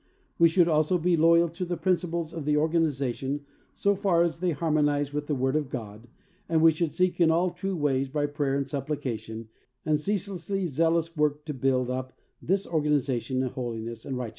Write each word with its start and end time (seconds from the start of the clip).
We 0.39 0.49
should 0.49 0.67
also 0.67 0.97
be 0.97 1.15
loyal 1.15 1.47
to 1.49 1.63
the 1.63 1.77
principles 1.77 2.33
of 2.33 2.43
the 2.43 2.57
organization 2.57 3.45
so 3.75 3.93
far 3.95 4.23
as 4.23 4.39
they 4.39 4.49
harmon 4.49 4.89
ize 4.89 5.13
with 5.13 5.27
the 5.27 5.35
word 5.35 5.55
of 5.55 5.69
God, 5.69 6.07
and 6.49 6.63
we 6.63 6.71
should 6.71 6.89
seek 6.89 7.21
in 7.21 7.29
all 7.29 7.51
true 7.51 7.75
ways, 7.75 8.09
by 8.09 8.25
prayer 8.25 8.55
and 8.57 8.65
suppli 8.65 8.99
cation 8.99 9.49
and 9.85 9.99
ceaselessly 9.99 10.65
zealous 10.65 11.15
work 11.15 11.45
to 11.45 11.53
build 11.53 11.91
up 11.91 12.17
this 12.41 12.65
organization 12.65 13.43
in 13.43 13.49
holiness 13.49 13.77
and 13.77 13.77
right 13.77 13.79
30 13.79 13.83
THE 13.83 13.93
soul 13.93 13.93
winner's 13.93 14.01
SECRET. 14.01 14.29